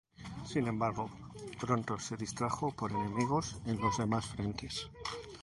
[0.47, 1.11] Sin embargo,
[1.59, 4.89] pronto se distrajo por enemigos en los demás frentes.